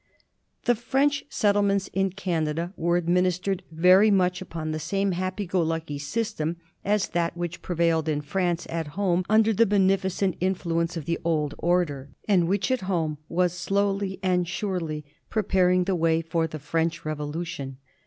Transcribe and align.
The 0.65 0.73
French 0.73 1.25
settlements 1.29 1.87
in 1.93 2.09
Canada 2.09 2.73
were 2.75 2.97
administered 2.97 3.61
very 3.69 4.09
much 4.09 4.41
upon 4.41 4.71
the 4.71 4.79
same 4.79 5.11
happy 5.11 5.45
go 5.45 5.61
lucky 5.61 5.99
system 5.99 6.57
as 6.83 7.09
that 7.09 7.37
which 7.37 7.61
prevailed 7.61 8.09
in 8.09 8.21
France 8.21 8.65
at 8.71 8.87
home 8.97 9.23
under 9.29 9.53
the 9.53 9.67
beneficent 9.67 10.37
influence 10.39 10.97
of 10.97 11.05
the 11.05 11.19
Old 11.23 11.53
Order, 11.59 12.09
and 12.27 12.47
which 12.47 12.71
at 12.71 12.81
home 12.81 13.19
was 13.29 13.53
slowly 13.53 14.19
and 14.23 14.47
surely 14.47 15.05
preparing 15.29 15.83
the 15.83 15.95
way 15.95 16.23
for 16.23 16.47
the 16.47 16.57
French 16.57 17.05
Revolution. 17.05 17.77